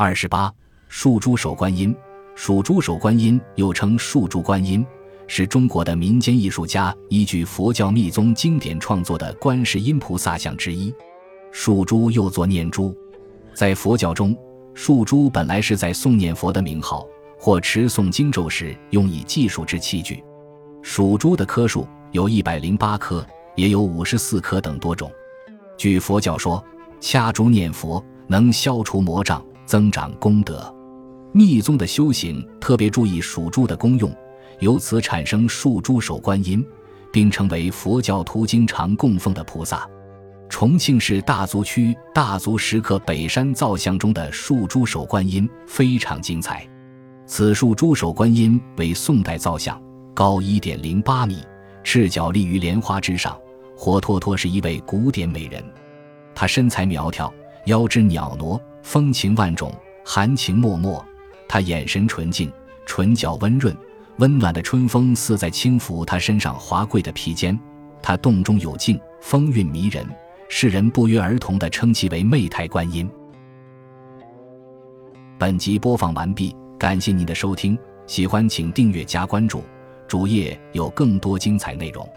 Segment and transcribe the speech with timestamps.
[0.00, 0.48] 二十八，
[0.86, 1.92] 树珠手观音，
[2.36, 4.86] 数珠手观音又称树珠观音，
[5.26, 10.94] 是中国的民间艺术家依据佛教密宗经典创作的观世音菩萨像之一。
[11.50, 12.96] 树珠又作念珠，
[13.54, 14.38] 在佛教中，
[14.72, 17.04] 树珠本来是在诵念佛的名号
[17.36, 20.22] 或持诵经咒时用以计数之器具。
[20.80, 23.26] 属珠的颗数有一百零八颗，
[23.56, 25.10] 也有五十四颗等多种。
[25.76, 26.64] 据佛教说，
[27.00, 29.44] 掐珠念佛能消除魔障。
[29.68, 30.74] 增长功德，
[31.30, 34.10] 密宗的修行特别注意属珠的功用，
[34.60, 36.66] 由此产生树珠手观音，
[37.12, 39.86] 并成为佛教徒经常供奉的菩萨。
[40.48, 46.66] 重庆市大足区大足石刻北山造像中的树珠手观音非常精彩。
[47.26, 49.78] 此树珠手观音为宋代造像，
[50.14, 51.42] 高一点零八米，
[51.84, 53.38] 赤脚立于莲花之上，
[53.76, 55.62] 活脱脱是一位古典美人。
[56.34, 57.30] 她身材苗条，
[57.66, 58.58] 腰肢袅娜。
[58.88, 59.70] 风情万种，
[60.02, 60.90] 含情脉脉。
[61.46, 62.50] 他眼神纯净，
[62.86, 63.76] 唇角温润，
[64.16, 67.58] 温暖的春风似在轻抚他身上华贵的披肩。
[68.02, 70.06] 他动中有静，风韵迷人，
[70.48, 73.06] 世人不约而同地称其为媚态观音。
[75.38, 79.62] 本集播放完毕，感谢您的收听，喜欢请订阅加关注，
[80.06, 82.08] 主页有更多精彩内容。